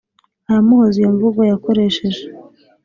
[0.49, 2.23] aramuhoza iyo nvugo yakoresheje